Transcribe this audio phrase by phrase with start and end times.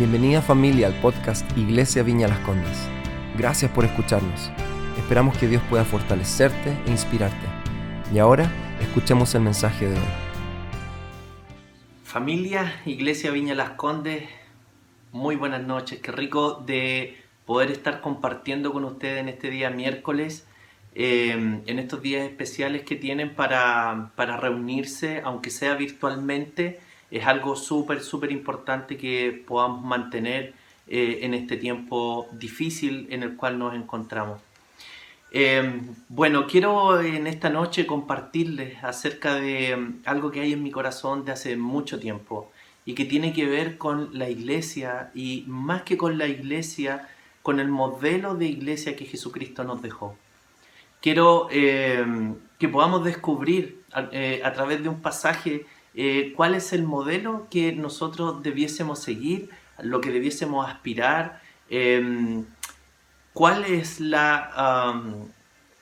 [0.00, 2.88] Bienvenida familia al podcast Iglesia Viña Las Condes.
[3.36, 4.50] Gracias por escucharnos.
[4.96, 7.46] Esperamos que Dios pueda fortalecerte e inspirarte.
[8.10, 8.50] Y ahora
[8.80, 10.06] escuchemos el mensaje de hoy.
[12.02, 14.26] Familia, Iglesia Viña Las Condes,
[15.12, 16.00] muy buenas noches.
[16.00, 20.46] Qué rico de poder estar compartiendo con ustedes en este día miércoles,
[20.94, 21.32] eh,
[21.66, 26.80] en estos días especiales que tienen para, para reunirse, aunque sea virtualmente
[27.10, 30.54] es algo súper, súper importante que podamos mantener
[30.86, 34.40] eh, en este tiempo difícil en el cual nos encontramos.
[35.32, 40.72] Eh, bueno, quiero en esta noche compartirles acerca de mm, algo que hay en mi
[40.72, 42.50] corazón de hace mucho tiempo
[42.84, 47.08] y que tiene que ver con la iglesia y más que con la iglesia,
[47.42, 50.16] con el modelo de iglesia que Jesucristo nos dejó.
[51.00, 52.04] Quiero eh,
[52.58, 58.42] que podamos descubrir a través de un pasaje eh, cuál es el modelo que nosotros
[58.42, 62.44] debiésemos seguir, lo que debiésemos aspirar, em,
[63.32, 64.84] cuál es, la,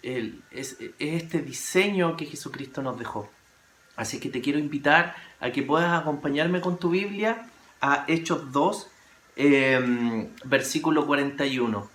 [0.02, 3.28] este diseño que Jesucristo nos dejó.
[3.96, 7.46] Así que te quiero invitar a que puedas acompañarme con tu Biblia
[7.80, 8.88] a Hechos 2,
[9.36, 11.90] em, versículo 41.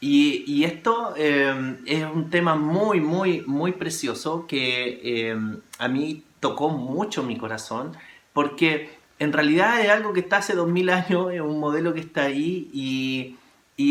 [0.00, 5.36] Y, esto em, es un tema muy, muy, muy precioso que
[5.78, 7.96] a mí tocó mucho mi corazón,
[8.34, 12.24] porque en realidad es algo que está hace 2000 años, es un modelo que está
[12.24, 13.36] ahí y,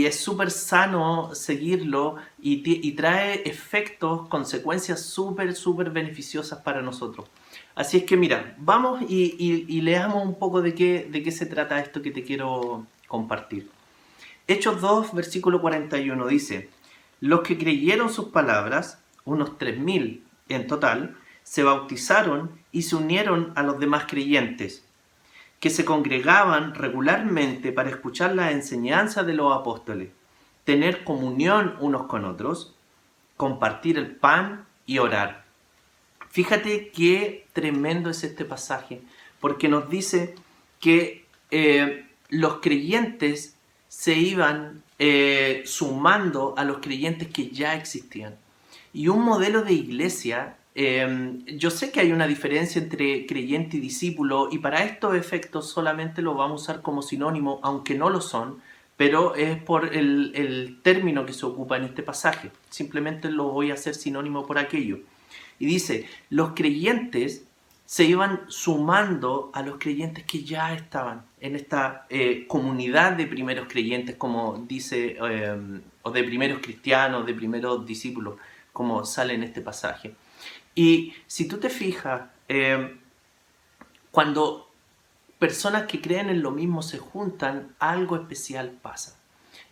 [0.06, 7.28] es súper sano seguirlo y, trae efectos, consecuencias súper, súper beneficiosas para nosotros.
[7.74, 11.80] Así es que mira, vamos y, leamos un poco de qué, de qué se trata
[11.80, 13.68] esto que te quiero compartir.
[14.48, 16.70] Hechos 2, versículo 41 dice,
[17.20, 21.18] los que creyeron sus palabras, unos 3.000 en total,
[21.54, 24.84] se bautizaron y se unieron a los demás creyentes,
[25.60, 30.10] que se congregaban regularmente para escuchar la enseñanza de los apóstoles,
[30.64, 32.74] tener comunión unos con otros,
[33.38, 35.46] compartir el pan y orar.
[36.32, 39.04] Fíjate qué tremendo es este pasaje,
[39.40, 40.34] porque nos dice
[40.80, 43.56] que eh, los creyentes
[43.90, 48.40] se iban eh, sumando a los creyentes que ya existían.
[48.92, 53.80] Y un modelo de iglesia Em, yo sé que hay una diferencia entre creyente y
[53.80, 58.22] discípulo y para estos efectos solamente lo vamos a usar como sinónimo, aunque no lo
[58.22, 58.60] son,
[58.98, 62.52] pero es por el, término que se ocupa en este pasaje.
[62.70, 65.00] Simplemente lo voy a hacer sinónimo por aquello.
[65.60, 67.44] Y dice, los creyentes
[67.86, 73.68] se iban sumando a los creyentes que ya estaban en esta eh, comunidad de primeros
[73.68, 78.36] creyentes, como dice, em, o de primeros cristianos, de primeros discípulos,
[78.72, 80.16] como sale en este pasaje.
[80.76, 82.98] Y si tú te fijas, eh,
[84.12, 84.70] cuando
[85.40, 89.20] personas que creen en lo mismo se juntan, algo especial pasa.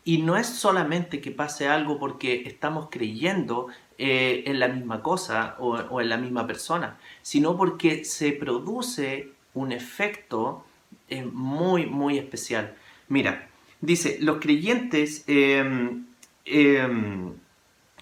[0.03, 3.67] Y no es solamente que pase algo porque estamos creyendo
[3.97, 9.71] eh, en la misma cosa o, en la misma persona, sino porque se produce un
[9.71, 10.65] efecto
[11.07, 12.75] eh, muy, muy especial.
[13.09, 13.47] Mira,
[13.79, 16.05] dice, los creyentes em,
[16.45, 17.33] em,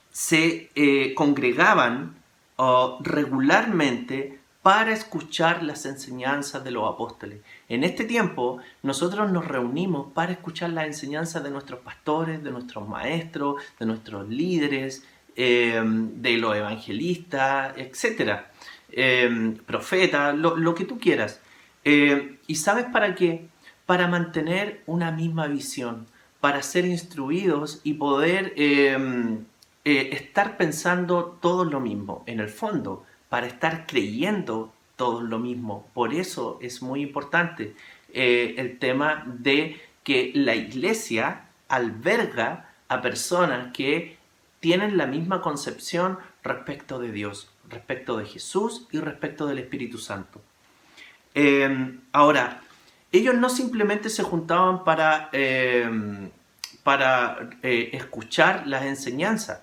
[0.10, 0.70] se
[1.16, 2.19] congregaban
[3.02, 7.40] regularmente para escuchar las enseñanzas de los apóstoles.
[7.70, 12.88] En este tiempo nosotros nos reunimos para escuchar las enseñanzas de nuestros pastores, de nuestros
[12.88, 15.06] maestros, de nuestros líderes,
[15.36, 18.52] em, de los evangelistas, etcétera,
[18.92, 21.40] em, profetas, lo, que tú quieras.
[21.86, 23.48] Em, ¿Y sabes para qué?
[23.86, 26.08] Para mantener una misma visión,
[26.42, 28.54] para ser instruidos y poder
[29.86, 35.88] eh, estar pensando todo lo mismo, en el fondo, para estar creyendo todo lo mismo.
[35.94, 37.76] Por eso es muy importante
[38.14, 44.18] eh, el tema de que la iglesia alberga a personas que
[44.60, 50.42] tienen la misma concepción respecto de Dios, respecto de Jesús y respecto del Espíritu Santo.
[51.34, 52.62] Em, ahora,
[53.12, 56.30] ellos no simplemente se juntaban para, em,
[56.84, 59.62] para eh, escuchar las enseñanzas,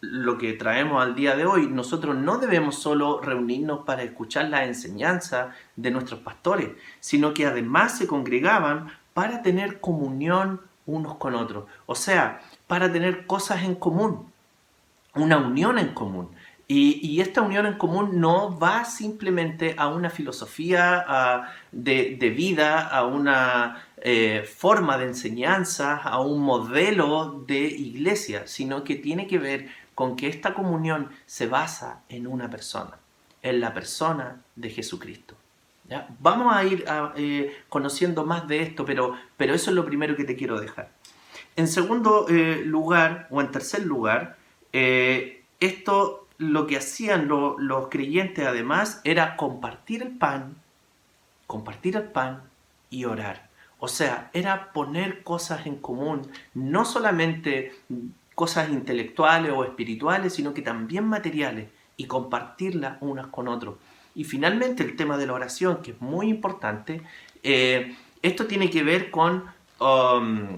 [0.00, 4.64] lo que traemos al día de hoy, nosotros no debemos solo reunirnos para escuchar la
[4.64, 11.64] enseñanza de nuestros pastores, sino que además se congregaban para tener comunión unos con otros,
[11.86, 14.32] o sea, para tener cosas en común,
[15.14, 16.30] una unión en común.
[16.70, 23.86] Y, esta unión en común no va simplemente a una filosofía de, vida, a una
[23.96, 29.68] eh, forma de enseñanza, a un modelo de iglesia, sino que tiene que ver
[29.98, 33.00] con que esta comunión se basa en una persona,
[33.42, 35.34] en la persona de Jesucristo.
[36.20, 36.84] Vamos a ir
[37.16, 40.92] eh, conociendo más de esto, pero, pero eso es lo primero que te quiero dejar.
[41.56, 44.36] En segundo eh, lugar, o en tercer lugar,
[44.72, 50.54] eh, esto lo que hacían los creyentes además era compartir el pan,
[51.48, 52.44] compartir el pan
[52.88, 53.48] y orar.
[53.80, 57.72] O sea, era poner cosas en común, no solamente
[58.38, 63.78] cosas intelectuales o espirituales, sino que también materiales y compartirlas unas con otros.
[64.14, 67.02] Y finalmente el tema de la oración, que es muy importante,
[67.42, 69.42] eh, esto tiene que ver con,
[69.80, 70.56] um,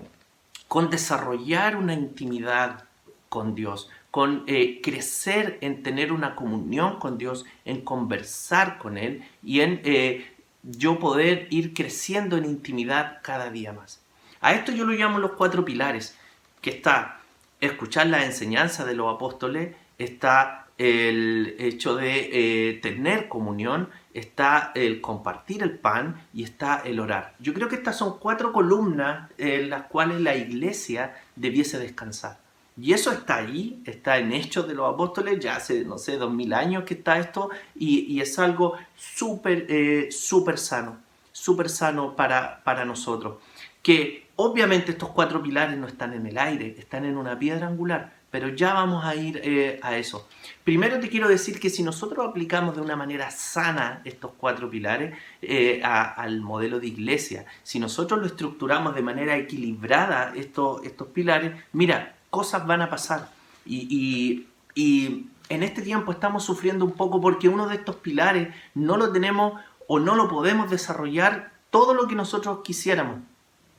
[0.68, 2.84] con desarrollar una intimidad
[3.30, 9.24] con Dios, con eh, crecer en tener una comunión con Dios, en conversar con Él
[9.42, 10.30] y en eh,
[10.64, 14.02] yo poder ir creciendo en intimidad cada día más.
[14.42, 16.18] A esto yo lo llamo los cuatro pilares,
[16.60, 17.19] que está
[17.60, 25.02] escuchar la enseñanza de los apóstoles, está el hecho de eh, tener comunión, está el
[25.02, 27.34] compartir el pan y está el orar.
[27.38, 32.38] Yo creo que estas son cuatro columnas en las cuales la iglesia debiese descansar.
[32.80, 36.32] Y eso está ahí, está en Hechos de los Apóstoles, ya hace, no sé, dos
[36.32, 40.08] mil años que está esto, y, es algo súper, eh,
[40.56, 40.98] sano,
[41.30, 43.36] súper sano para, para nosotros.
[43.82, 48.14] Que obviamente estos cuatro pilares no están en el aire, están en una piedra angular,
[48.30, 50.28] pero ya vamos a ir eh, a eso.
[50.64, 55.14] Primero te quiero decir que si nosotros aplicamos de una manera sana estos cuatro pilares
[55.42, 61.52] eh, al modelo de iglesia, si nosotros lo estructuramos de manera equilibrada estos, estos pilares,
[61.74, 63.28] mira, cosas van a pasar.
[63.66, 68.96] Y, y en este tiempo estamos sufriendo un poco porque uno de estos pilares no
[68.96, 73.18] lo tenemos o no lo podemos desarrollar todo lo que nosotros quisiéramos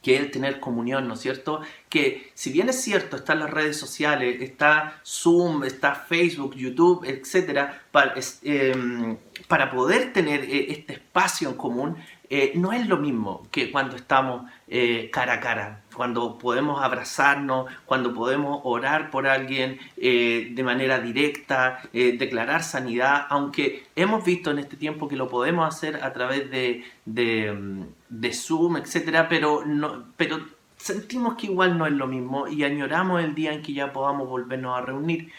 [0.01, 1.61] que es tener comunión, ¿no es cierto?
[1.89, 7.83] Que si bien es cierto, están las redes sociales, está Zoom, está Facebook, YouTube, etcétera,
[7.91, 9.17] para, em,
[9.47, 11.97] para poder tener eh, este espacio en común,
[12.31, 17.69] eh, no es lo mismo que cuando estamos eh, cara a cara, cuando podemos abrazarnos,
[17.85, 24.77] cuando podemos orar por alguien de manera directa, declarar sanidad, aunque hemos visto en este
[24.77, 30.39] tiempo que lo podemos hacer a través de, de, de Zoom, etcétera, pero, no, pero
[30.81, 34.27] sentimos que igual no es lo mismo y añoramos el día en que ya podamos
[34.27, 35.31] volvernos a reunir.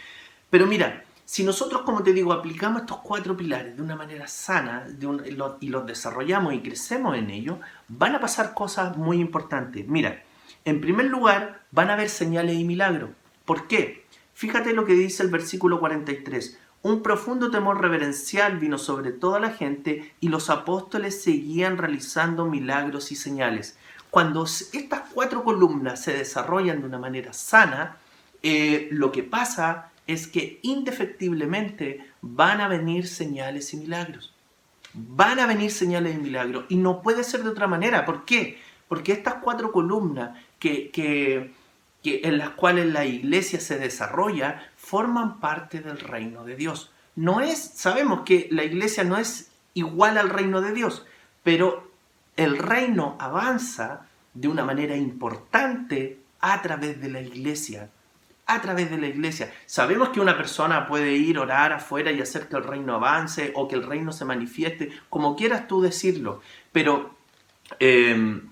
[0.51, 4.87] Pero mira, si nosotros, como te digo, aplicamos estos cuatro pilares de una manera sana
[5.61, 7.57] y los desarrollamos y crecemos en ellos,
[7.89, 9.89] van a pasar cosas muy importantes.
[9.89, 10.23] Mira,
[10.67, 13.13] en primer lugar, van a haber señales y milagros.
[13.47, 14.05] ¿Por qué?
[14.35, 16.59] Fíjate lo que dice el versículo 43.
[16.83, 23.11] Un profundo temor reverencial vino sobre toda la gente y los apóstoles seguían realizando milagros
[23.11, 23.79] y señales.
[24.11, 27.97] Cuando estas cuatro columnas se desarrollan de una manera sana,
[28.43, 34.35] eh, lo que pasa es que indefectiblemente van a venir señales y milagros.
[34.95, 36.65] Van a venir señales y milagros.
[36.69, 38.05] Y no puede ser de otra manera.
[38.05, 38.59] ¿Por qué?
[38.89, 41.53] Porque estas cuatro columnas que, que,
[42.05, 46.91] en las cuales la iglesia se desarrolla forman parte del reino de Dios.
[47.15, 51.07] No es, sabemos que la iglesia no es igual al reino de Dios,
[51.43, 51.91] pero
[52.37, 57.91] el reino avanza de una manera importante a través de la iglesia
[58.47, 59.53] a través de la iglesia.
[59.67, 63.69] Sabemos que una persona puede ir, orar afuera y hacer que el reino avance o
[63.69, 66.41] que el reino se manifieste, como quieras tú decirlo,
[66.73, 67.15] pero
[67.79, 68.51] em,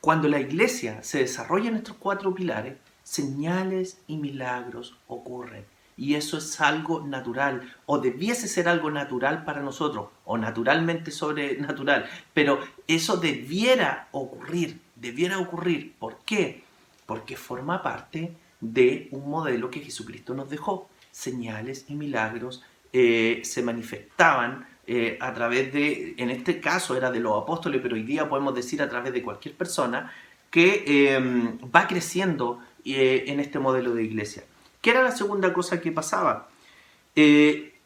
[0.00, 5.64] cuando la iglesia se desarrolla en estos cuatro pilares, señales y milagros ocurren.
[5.96, 12.08] Y eso es algo natural, o debiese ser algo natural para nosotros, o naturalmente sobrenatural,
[12.32, 15.94] pero eso debiera ocurrir, debiera ocurrir.
[15.98, 16.64] ¿Por qué?
[17.04, 20.88] Porque forma parte de un modelo que Jesucristo nos dejó.
[21.10, 22.62] Señales y milagros
[22.92, 27.94] eh, se manifestaban eh, a través de, en este caso era de los apóstoles, pero
[27.94, 30.12] hoy día podemos decir a través de cualquier persona
[30.50, 34.44] que em, va creciendo eh, en este modelo de iglesia.
[34.80, 36.48] ¿Qué era la segunda cosa que pasaba?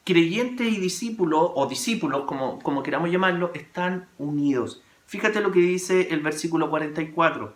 [0.05, 4.83] creyentes y discípulos, o discípulos, como, como queramos llamarlo, están unidos.
[5.07, 7.55] Fíjate lo que dice el versículo 44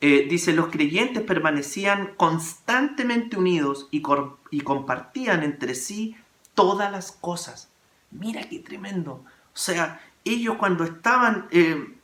[0.00, 4.02] eh, dice, los creyentes permanecían constantemente unidos y,
[4.50, 6.16] y, compartían entre sí
[6.54, 7.68] todas las cosas.
[8.12, 9.12] Mira qué tremendo.
[9.14, 11.94] O sea, ellos cuando estaban eh,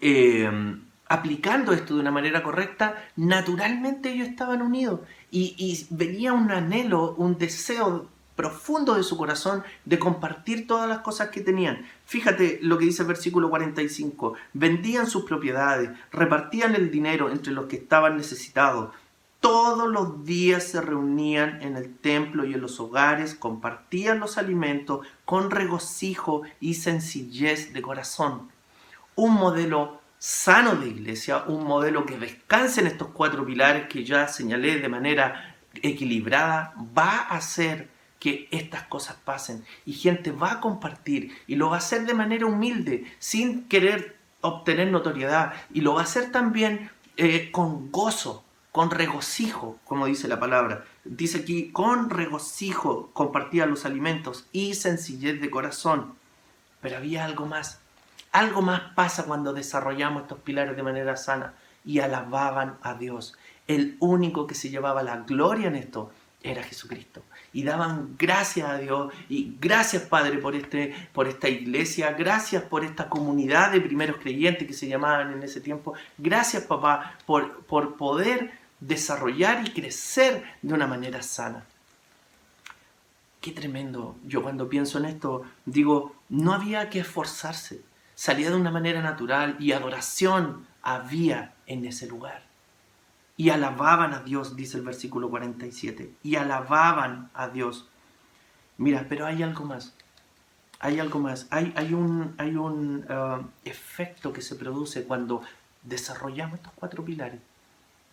[0.00, 0.76] eh,
[1.08, 5.00] aplicando esto de una manera correcta, naturalmente ellos estaban unidos.
[5.32, 11.00] Y, y venía un anhelo, un deseo profundo de su corazón de compartir todas las
[11.00, 11.84] cosas que tenían.
[12.06, 14.34] Fíjate lo que dice el versículo 45.
[14.52, 18.90] Vendían sus propiedades, repartían el dinero entre los que estaban necesitados
[19.40, 25.06] todos los días se reunían en el templo y en los hogares, compartían los alimentos
[25.24, 28.50] con regocijo y sencillez de corazón.
[29.14, 34.26] Un modelo sano de iglesia, un modelo que descanse en estos cuatro pilares que ya
[34.26, 37.88] señalé de manera equilibrada, va a hacer
[38.18, 42.14] que estas cosas pasen y gente va a compartir y lo va a hacer de
[42.14, 48.44] manera humilde, sin querer obtener notoriedad y lo va a hacer también eh, con gozo,
[48.72, 50.84] con regocijo, como dice la palabra.
[51.04, 56.14] Dice aquí, con regocijo compartía los alimentos y sencillez de corazón.
[56.80, 57.80] Pero había algo más.
[58.30, 63.36] Algo más pasa cuando desarrollamos estos pilares de manera sana y alababan a Dios.
[63.66, 66.12] El único que se llevaba la gloria en esto
[66.50, 67.22] era Jesucristo.
[67.52, 72.84] Y daban gracias a Dios y gracias Padre por, este, por esta iglesia, gracias por
[72.84, 75.94] esta comunidad de primeros creyentes que se llamaban en ese tiempo.
[76.16, 81.64] Gracias papá por, por poder desarrollar y crecer de una manera sana.
[83.40, 84.16] Qué tremendo.
[84.24, 87.82] Yo cuando pienso en esto digo, no había que esforzarse.
[88.14, 92.47] Salía de una manera natural y adoración había en ese lugar
[93.38, 97.88] y alababan a Dios, dice el versículo 47, y alababan a Dios.
[98.78, 99.94] Mira, pero hay algo más,
[100.80, 105.40] hay algo más, hay, un, hay un uh, efecto que se produce cuando
[105.84, 107.40] desarrollamos estos cuatro pilares,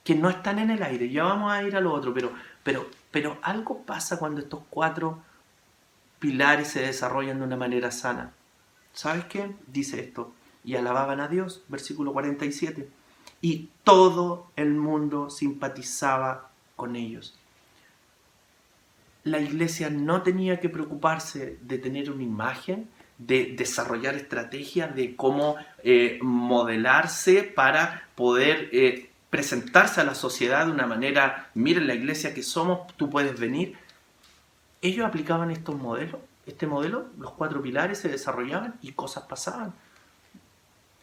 [0.04, 2.32] que no están en el aire, ya vamos a ir a lo otro, pero,
[2.64, 5.24] pero, pero algo pasa cuando estos cuatro
[6.20, 8.32] pilares se desarrollan de una manera sana.
[8.94, 9.56] ¿Sabes qué?
[9.66, 12.88] Dice esto, y alababan a Dios, versículo 47
[13.46, 17.38] y todo el mundo simpatizaba con ellos.
[19.24, 25.58] La iglesia no tenía que preocuparse de tener una imagen, de desarrollar estrategias, de cómo
[25.84, 32.34] eh, modelarse para poder eh, presentarse a la sociedad de una manera, miren la iglesia
[32.34, 33.78] que somos, tú puedes venir.
[34.82, 39.76] Ellos aplicaban estos modelos, este modelo, los cuatro pilares se desarrollaban y cosas pasaban.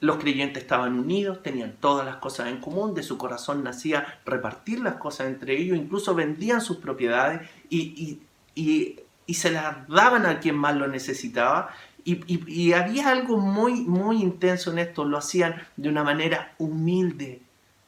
[0.02, 4.80] Los creyentes estaban unidos, tenían todas las cosas en común, de su corazón nacía repartir
[4.80, 8.18] las cosas entre ellos, incluso vendían sus propiedades y,
[9.28, 11.70] se las daban a quien más lo necesitaba.
[12.02, 17.40] Y, había algo muy, muy intenso en esto, lo hacían de una manera humilde,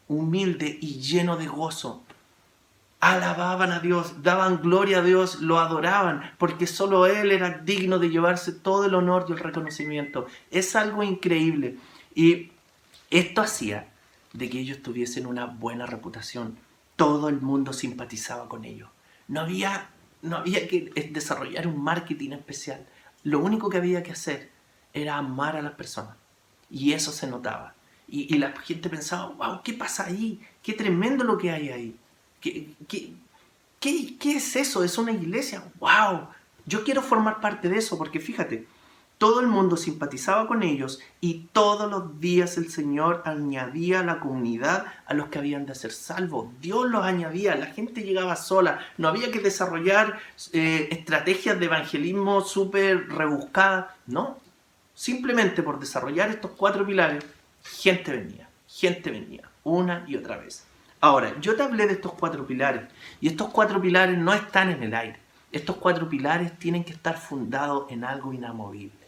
[0.06, 2.04] humilde y lleno de gozo.
[3.00, 8.10] Alababan a Dios, daban gloria a Dios, lo adoraban, porque solo Él era digno de
[8.10, 10.28] llevarse todo el honor y el reconocimiento.
[10.52, 11.76] Es algo increíble.
[12.14, 12.52] Y
[13.10, 13.88] esto hacía
[14.32, 16.58] de que ellos tuviesen una buena reputación.
[16.96, 18.88] Todo el mundo simpatizaba con ellos.
[19.28, 19.90] No había,
[20.22, 22.86] no había que desarrollar un marketing especial.
[23.22, 24.50] Lo único que había que hacer
[24.92, 26.16] era amar a las personas.
[26.70, 27.74] Y eso se notaba.
[28.06, 30.40] Y, la gente pensaba, wow, ¿qué pasa ahí?
[30.62, 31.96] Qué tremendo lo que hay ahí.
[32.40, 33.14] ¿Qué, qué,
[33.80, 34.84] qué, qué es eso?
[34.84, 35.64] Es una iglesia.
[35.80, 36.28] ¡Wow!
[36.66, 38.66] Yo quiero formar parte de eso porque fíjate,
[39.24, 44.20] todo el mundo simpatizaba con ellos y todos los días el Señor añadía a la
[44.20, 46.48] comunidad a los que habían de ser salvos.
[46.60, 50.18] Dios los añadía, la gente llegaba sola, no había que desarrollar
[50.52, 54.36] eh, estrategias de evangelismo súper rebuscadas, no.
[54.94, 57.24] Simplemente por desarrollar estos cuatro pilares,
[57.62, 60.66] gente venía, gente venía, una y otra vez.
[61.00, 62.82] Ahora, yo te hablé de estos cuatro pilares
[63.22, 65.18] y estos cuatro pilares no están en el aire.
[65.50, 69.03] Estos cuatro pilares tienen que estar fundados en algo inamovible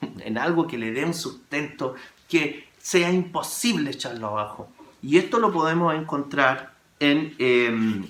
[0.20, 1.94] en algo que le dé un sustento
[2.28, 4.68] que sea imposible echarlo abajo.
[5.02, 8.06] Y esto lo podemos encontrar en em,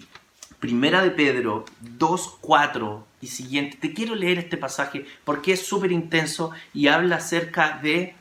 [0.60, 3.76] Primera de Pedro 2, 4 y siguiente.
[3.76, 8.14] Te quiero leer este pasaje porque es súper intenso y habla acerca de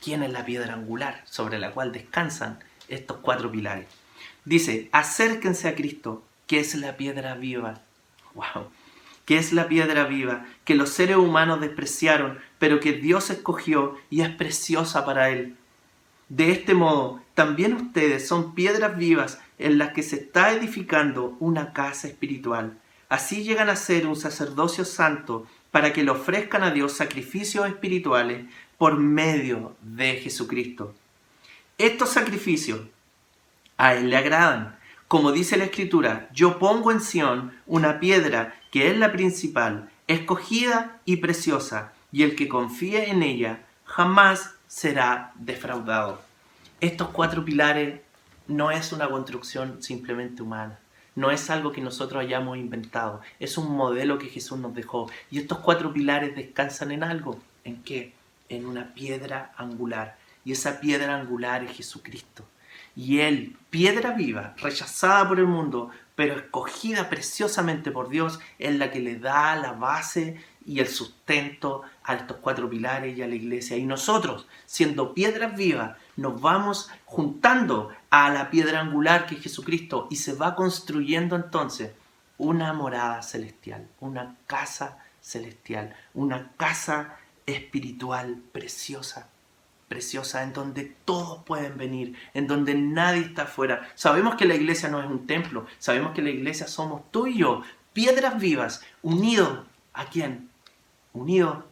[0.00, 2.58] quién es la piedra angular sobre la cual descansan
[2.88, 3.86] estos cuatro pilares.
[4.44, 7.80] Dice, acérquense a Cristo, que es la piedra viva.
[8.34, 8.70] ¡Wow!
[9.30, 14.22] Que es la piedra viva, que los seres humanos despreciaron, pero que Dios escogió y
[14.22, 15.54] es preciosa para Él.
[16.28, 21.72] De este modo, también ustedes son piedras vivas en las que se está edificando una
[21.72, 22.76] casa espiritual.
[23.08, 28.46] Así llegan a ser un sacerdocio santo para que le ofrezcan a Dios sacrificios espirituales
[28.78, 30.92] por medio de Jesucristo.
[31.78, 32.80] Estos sacrificios
[33.76, 34.76] a Él le agradan.
[35.06, 41.00] Como dice la Escritura, yo pongo en Sión una piedra que es la principal, escogida
[41.04, 46.20] y preciosa, y el que confíe en ella jamás será defraudado.
[46.80, 48.00] Estos cuatro pilares
[48.46, 50.78] no es una construcción simplemente humana,
[51.14, 55.10] no es algo que nosotros hayamos inventado, es un modelo que Jesús nos dejó.
[55.30, 58.14] Y estos cuatro pilares descansan en algo, ¿en qué?
[58.48, 60.16] En una piedra angular.
[60.44, 62.46] Y esa piedra angular es Jesucristo.
[62.96, 68.90] Y Él, piedra viva, rechazada por el mundo, pero escogida preciosamente por Dios, es la
[68.90, 73.36] que le da la base y el sustento a estos cuatro pilares y a la
[73.36, 73.78] iglesia.
[73.78, 80.08] Y nosotros, siendo piedras vivas, nos vamos juntando a la piedra angular que es Jesucristo
[80.10, 81.92] y se va construyendo entonces
[82.36, 89.30] una morada celestial, una casa celestial, una casa espiritual preciosa,
[89.90, 93.90] preciosa, en donde todos pueden venir, en donde nadie está afuera.
[93.96, 97.38] Sabemos que la iglesia no es un templo, sabemos que la iglesia somos tú y
[97.38, 100.48] yo, piedras vivas, unidos a quién?
[101.12, 101.64] Unidos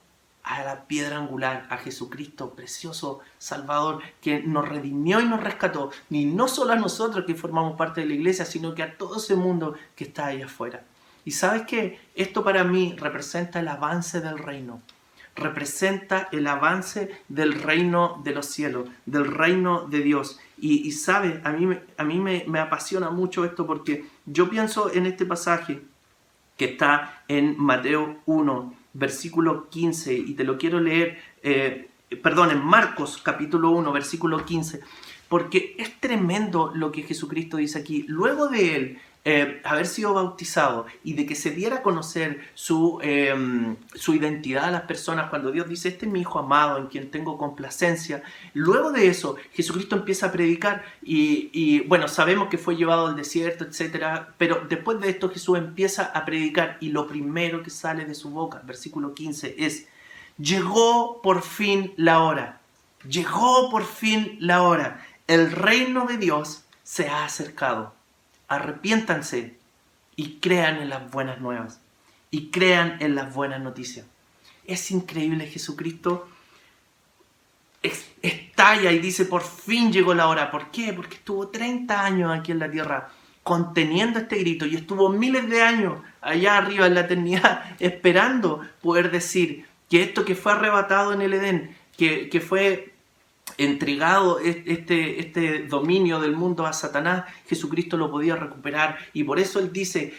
[0.43, 6.25] a la piedra angular, a Jesucristo, precioso Salvador, que nos redimió y nos rescató, ni
[6.25, 9.37] no solo a nosotros que formamos parte de la iglesia, sino que a todo ese
[9.37, 10.83] mundo que está ahí afuera.
[11.25, 14.83] Y sabes que esto para mí representa el avance del reino,
[15.39, 20.39] representa el avance del reino de los cielos, del reino de Dios.
[20.61, 25.07] Y, sabes, a mí, a mí me, me apasiona mucho esto porque yo pienso en
[25.07, 25.83] este pasaje
[26.57, 31.89] que está en Mateo 1, versículo 15, y te lo quiero leer, eh,
[32.21, 34.81] perdón, en Marcos capítulo 1, versículo 15,
[35.29, 38.05] porque es tremendo lo que Jesucristo dice aquí.
[38.09, 38.99] Luego de él
[39.31, 44.65] eh, haber sido bautizado y de que se diera a conocer su, em, su identidad
[44.65, 48.23] a las personas cuando Dios dice, este es mi Hijo amado en quien tengo complacencia,
[48.55, 53.17] luego de eso Jesucristo empieza a predicar y, y bueno, sabemos que fue llevado al
[53.17, 54.29] desierto, etc.
[54.39, 58.31] Pero después de esto Jesús empieza a predicar y lo primero que sale de su
[58.31, 59.89] boca, versículo 15, es,
[60.39, 62.63] llegó por fin la hora,
[63.07, 67.98] llegó por fin la hora, el reino de Dios se ha acercado
[68.49, 69.57] arrepiéntanse
[70.17, 71.81] y crean en las buenas nuevas
[72.31, 74.07] y crean en las buenas noticias.
[74.67, 76.29] Es increíble, Jesucristo
[77.83, 80.51] estalla y dice, por fin llegó la hora.
[80.51, 80.93] ¿Por qué?
[80.93, 83.11] Porque estuvo 30 años aquí en la tierra
[83.43, 89.11] conteniendo este grito y estuvo miles de años allá arriba en la eternidad esperando poder
[89.11, 92.93] decir que esto que fue arrebatado en el Edén, que, que fue
[93.57, 98.99] entregado este, este dominio del mundo a Satanás, Jesucristo lo podía recuperar.
[99.13, 100.15] Y por eso Él dice,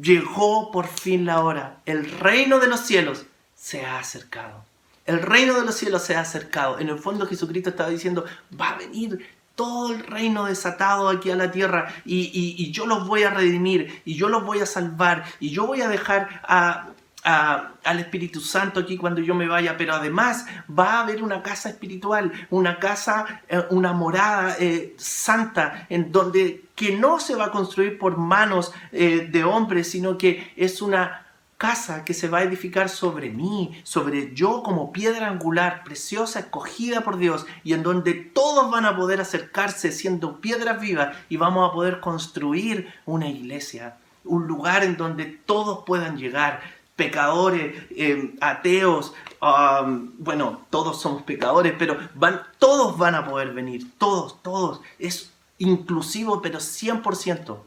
[0.00, 4.64] llegó por fin la hora, el reino de los cielos se ha acercado.
[5.06, 6.78] El reino de los cielos se ha acercado.
[6.78, 8.24] En el fondo Jesucristo estaba diciendo,
[8.58, 13.06] va a venir todo el reino desatado aquí a la tierra y, y, yo los
[13.06, 16.88] voy a redimir y yo los voy a salvar y yo voy a dejar a,
[17.22, 21.68] al Espíritu Santo aquí cuando yo me vaya, pero además va a haber una casa
[21.68, 27.50] espiritual, una casa, eh, una morada eh, santa, en donde que no se va a
[27.50, 31.26] construir por manos eh, de hombres, sino que es una
[31.58, 37.02] casa que se va a edificar sobre mí, sobre yo como piedra angular, preciosa, escogida
[37.02, 41.68] por Dios, y en donde todos van a poder acercarse siendo piedras vivas y vamos
[41.68, 49.14] a poder construir una iglesia, un lugar en donde todos puedan llegar pecadores, eh, ateos,
[49.40, 54.82] um, bueno, todos somos pecadores, pero van, todos van a poder venir, todos, todos.
[54.98, 57.62] Es inclusivo, pero 100%.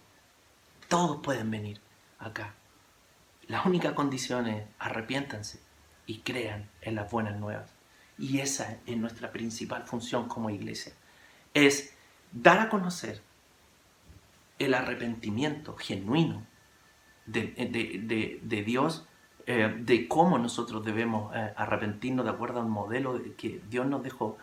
[0.87, 1.81] Todos pueden venir
[2.19, 2.53] acá.
[3.47, 5.59] La única condición es arrepiéntanse
[6.05, 7.71] y crean en las buenas nuevas.
[8.19, 10.93] Y esa es nuestra principal función como iglesia.
[11.55, 11.95] Es
[12.31, 13.23] dar a conocer
[14.59, 16.45] el arrepentimiento genuino
[17.25, 19.07] de, de Dios
[19.45, 24.37] eh, de cómo nosotros debemos eh, arrepentirnos de acuerdo al modelo que Dios nos dejó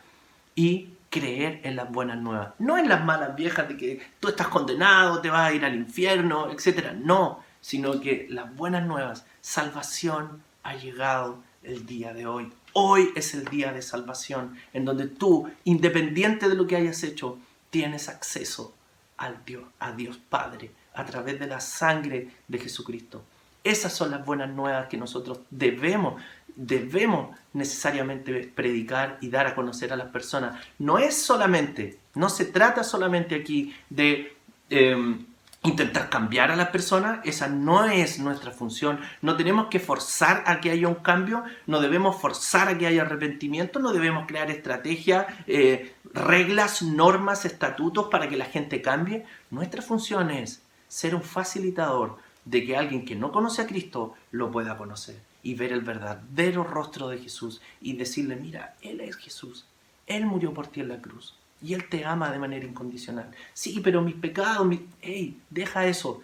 [0.55, 2.53] y creer en las buenas nuevas.
[2.59, 5.75] No en las malas viejas de que tú estás condenado, te vas a ir al
[5.75, 6.93] infierno, etc.
[6.95, 12.53] No, sino que las buenas nuevas, salvación ha llegado el día de hoy.
[12.73, 17.39] Hoy es el día de salvación, en donde tú, independiente de lo que hayas hecho,
[17.71, 18.75] tienes acceso
[19.17, 23.23] al Dios, a Dios Padre a través de la sangre de Jesucristo.
[23.63, 26.23] Esas son las buenas nuevas que nosotros debemos,
[26.57, 30.59] debemos necesariamente predicar y dar a conocer a las personas.
[30.79, 34.37] No es solamente, no se trata solamente aquí de
[34.71, 35.27] em,
[35.63, 39.01] intentar cambiar a las personas, esa no es nuestra función.
[39.21, 43.03] No tenemos que forzar a que haya un cambio, no debemos forzar a que haya
[43.03, 49.27] arrepentimiento, no debemos crear estrategias, eh, reglas, normas, estatutos para que la gente cambie.
[49.51, 52.17] Nuestra función es ser un facilitador
[52.51, 56.65] de que alguien que no conoce a Cristo lo pueda conocer y ver el verdadero
[56.65, 59.67] rostro de Jesús y decirle, mira, Él es Jesús,
[60.07, 63.31] Él murió por ti en la cruz y Él te ama de manera incondicional.
[63.55, 64.87] Sí, pero mis pecados, mi...
[65.01, 66.21] hey, deja eso,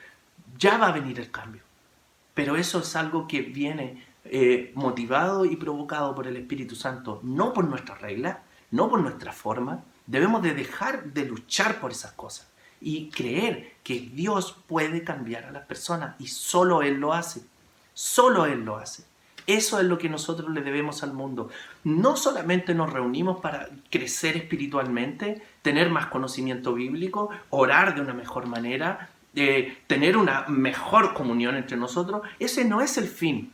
[0.59, 1.63] ya va a venir el cambio.
[2.35, 7.53] Pero eso es algo que viene eh, motivado y provocado por el Espíritu Santo, no
[7.53, 8.39] por nuestras reglas,
[8.71, 12.49] no por nuestra forma, Debemos de dejar de luchar por esas cosas
[12.81, 17.43] y creer que Dios puede cambiar a las personas y solo Él lo hace.
[17.95, 19.05] Solo Él lo hace.
[19.47, 21.51] Eso es lo que nosotros le debemos al mundo.
[21.85, 28.47] No solamente nos reunimos para crecer espiritualmente, tener más conocimiento bíblico, orar de una mejor
[28.47, 32.23] manera, eh, tener una mejor comunión entre nosotros.
[32.41, 33.53] Ese no es el fin.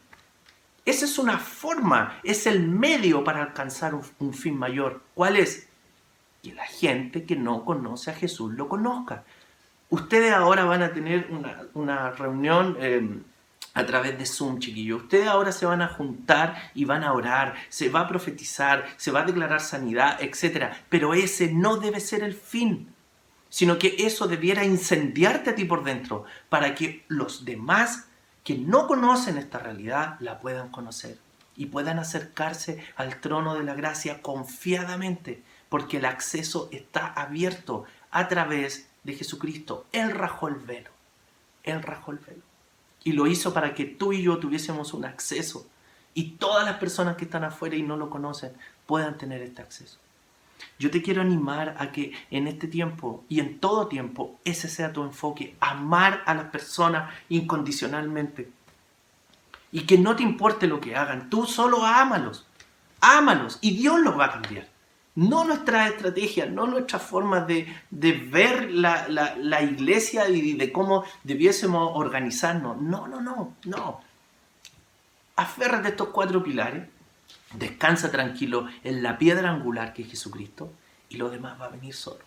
[0.85, 5.03] Esa es una forma, es el medio para alcanzar un, fin mayor.
[5.15, 5.69] ¿Cuál es?
[6.43, 9.25] Que la gente que no conoce a Jesús lo conozca.
[9.91, 11.29] Ustedes ahora van a tener
[11.75, 13.21] una, reunión eh,
[13.75, 14.97] a través de Zoom, chiquillo.
[14.97, 19.11] Ustedes ahora se van a juntar y van a orar, se va a profetizar, se
[19.11, 20.73] va a declarar sanidad, etc.
[20.89, 22.93] Pero ese no debe ser el fin,
[23.49, 28.09] sino que eso debiera incendiarte a ti por dentro para que los demás
[28.45, 31.19] que no conocen esta realidad la puedan conocer
[31.55, 38.29] y puedan acercarse al trono de la gracia confiadamente, porque el acceso está abierto a
[38.29, 39.87] través de Jesucristo.
[39.93, 40.91] Él rajó el velo.
[41.63, 42.43] Él rajó el velo.
[43.05, 45.67] Y lo hizo para que tú y yo tuviésemos un acceso.
[46.13, 48.53] Y todas las personas que están afuera y no lo conocen
[48.85, 49.97] puedan tener este acceso.
[50.79, 54.93] Yo te quiero animar a que en este tiempo y en todo tiempo ese sea
[54.93, 58.53] tu enfoque, amar a las personas incondicionalmente.
[59.73, 62.47] Y que no te importe lo que hagan, tú solo ámalos,
[63.01, 64.72] ámalos y Dios los va a cambiar.
[65.15, 71.93] No nuestra estrategia, no nuestra forma de, ver la, la, iglesia y de cómo debiésemos
[71.95, 72.81] organizarnos.
[72.81, 74.01] No, no, no, no.
[75.37, 76.89] Aférrate a estos cuatro pilares,
[77.55, 80.73] descansa tranquilo en la piedra angular que es Jesucristo
[81.11, 82.25] y lo demás va a venir solo.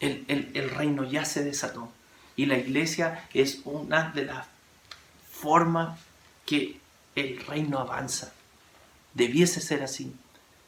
[0.00, 1.88] El, el reino ya se desató
[2.34, 4.46] y la iglesia es una de las
[5.30, 6.00] formas
[6.46, 6.80] que
[7.14, 8.32] el reino avanza.
[9.14, 10.14] Debiese ser así.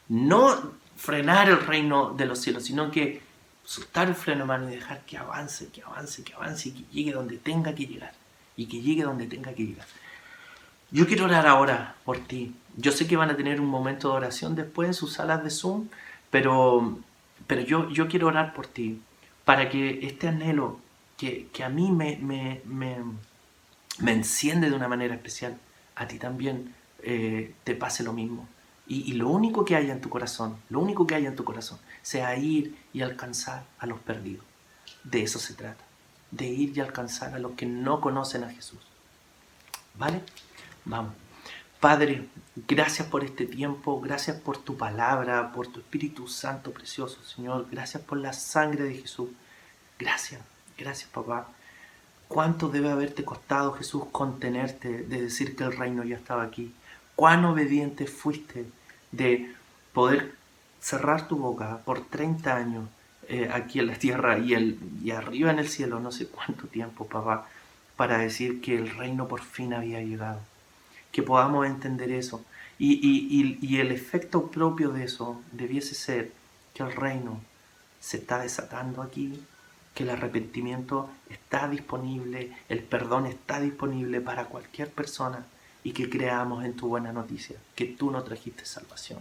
[0.08, 3.22] No frenar el reino de los cielos, sino que
[3.64, 7.12] soltar el freno mano y dejar que avance, que avance, que avance y que llegue
[7.12, 8.12] donde tenga que llegar.
[8.56, 9.86] Y que llegue donde tenga que llegar.
[10.90, 12.54] Yo quiero orar ahora por ti.
[12.76, 15.50] Yo sé que van a tener un momento de oración después en sus salas de
[15.50, 15.88] Zoom,
[16.30, 16.98] pero,
[17.46, 19.00] pero yo, yo quiero orar por ti
[19.44, 20.78] para que este anhelo
[21.16, 25.56] que, a mí me, me, me, enciende de una manera especial,
[25.94, 28.46] a ti también eh, te pase lo mismo.
[28.86, 31.78] Y, lo único que haya en tu corazón, lo único que haya en tu corazón,
[32.02, 34.44] sea ir y alcanzar a los perdidos.
[35.04, 35.82] De eso se trata,
[36.30, 38.80] de ir y alcanzar a los que no conocen a Jesús.
[39.94, 40.20] ¿Vale?
[40.84, 41.14] Vamos.
[41.80, 42.28] Padre,
[42.68, 47.66] gracias por este tiempo, gracias por tu palabra, por tu Espíritu Santo precioso, Señor.
[47.70, 49.28] Gracias por la sangre de Jesús.
[49.98, 50.40] Gracias,
[50.78, 51.48] gracias, papá.
[52.26, 56.74] ¿Cuánto debe haberte costado, Jesús, contenerte de decir que el reino ya estaba aquí?
[57.16, 58.66] Cuán obediente fuiste
[59.12, 59.52] de
[59.92, 60.34] poder
[60.80, 62.88] cerrar tu boca por 30 años
[63.28, 64.54] eh, aquí en la tierra y,
[65.10, 67.48] arriba en el cielo, no sé cuánto tiempo, papá,
[67.96, 70.40] para decir que el reino por fin había llegado.
[71.10, 72.44] Que podamos entender eso.
[72.78, 72.98] Y,
[73.62, 76.32] y, el efecto propio de eso debiese ser
[76.74, 77.40] que el reino
[78.00, 79.40] se está desatando aquí,
[79.94, 85.46] que el arrepentimiento está disponible, el perdón está disponible para cualquier persona
[85.84, 89.20] y que creamos en tu buena noticia, que tú no trajiste salvación,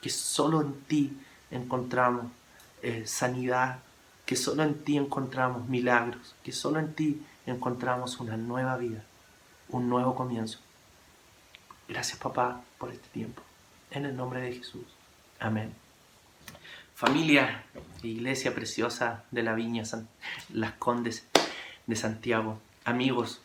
[0.00, 1.18] que solo en ti
[1.50, 2.26] encontramos
[2.82, 3.80] eh, sanidad,
[4.26, 9.02] que solo en ti encontramos milagros, que solo en ti encontramos una nueva vida,
[9.70, 10.58] un nuevo comienzo.
[11.88, 13.42] Gracias papá por este tiempo.
[13.90, 14.84] En el nombre de Jesús.
[15.40, 15.74] Amén.
[16.94, 17.64] Familia,
[18.02, 19.82] iglesia preciosa de la Viña,
[20.52, 21.26] Las Condes
[21.86, 23.40] de Santiago, amigos,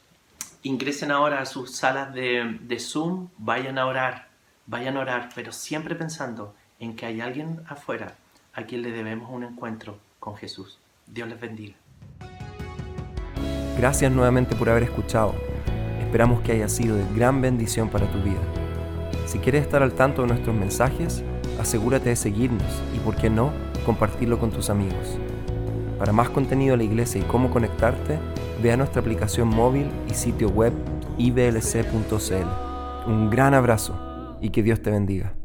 [0.63, 4.29] ingresen ahora a sus salas de, Zoom, vayan a orar,
[4.65, 8.15] vayan a orar, pero siempre pensando en que hay alguien afuera
[8.53, 10.79] a quien le debemos un encuentro con Jesús.
[11.07, 11.75] Dios les bendiga.
[13.77, 15.33] Gracias nuevamente por haber escuchado.
[15.99, 18.41] Esperamos que haya sido de gran bendición para tu vida.
[19.25, 21.23] Si quieres estar al tanto de nuestros mensajes,
[21.59, 23.53] asegúrate de seguirnos y, por qué no,
[23.85, 25.19] compartirlo con tus amigos.
[25.99, 28.17] Para más contenido de la iglesia y cómo conectarte,
[28.63, 30.73] ve a nuestra aplicación móvil y sitio web
[31.17, 33.09] iblc.cl.
[33.11, 35.38] Un gran abrazo y que Dios te bendiga.